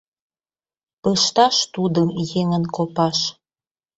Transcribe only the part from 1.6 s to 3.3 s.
тудым еҥын копаш.